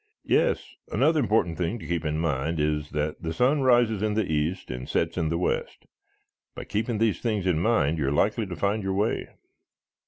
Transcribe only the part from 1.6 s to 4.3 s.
to keep in mind is that the sun rises in the